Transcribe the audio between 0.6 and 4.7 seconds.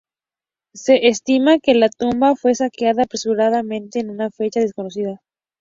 Se estima que la tumba fue saqueada apresuradamente en una fecha